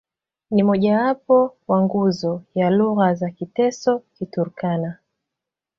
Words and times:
Ni 0.51 0.63
mmojawapo 0.63 1.55
wa 1.67 1.81
nguzo 1.81 2.43
ya 2.55 2.69
lugha 2.69 3.13
za 3.15 3.29
Kiteso-Kiturkana. 3.31 4.97